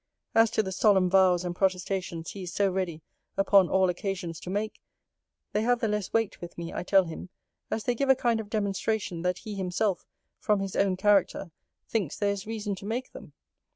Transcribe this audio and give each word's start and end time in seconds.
'As 0.33 0.49
to 0.49 0.63
the 0.63 0.71
solemn 0.71 1.11
vows 1.11 1.45
and 1.45 1.55
protestations 1.55 2.31
he 2.31 2.41
is 2.41 2.51
so 2.55 2.71
ready, 2.71 3.03
upon 3.37 3.69
all 3.69 3.87
occasions, 3.87 4.39
to 4.39 4.49
make, 4.49 4.81
they 5.53 5.61
have 5.61 5.79
the 5.79 5.87
less 5.87 6.11
weight 6.11 6.41
with 6.41 6.57
me, 6.57 6.73
I 6.73 6.81
tell 6.81 7.03
him, 7.03 7.29
as 7.69 7.83
they 7.83 7.93
give 7.93 8.09
a 8.09 8.15
kind 8.15 8.39
of 8.39 8.49
demonstration, 8.49 9.21
that 9.21 9.37
he 9.37 9.53
himself, 9.53 10.07
from 10.39 10.59
his 10.59 10.75
own 10.75 10.97
character, 10.97 11.51
thinks 11.87 12.17
there 12.17 12.31
is 12.31 12.47
reason 12.47 12.73
to 12.77 12.85
make 12.87 13.11
them. 13.11 13.33